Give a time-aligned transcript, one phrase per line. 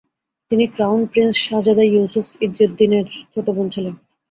[0.51, 3.93] তিনি crown prince শাহজাদা Yusuf ইজ্জেদ্দিনের ছোট বোন ছিলেন।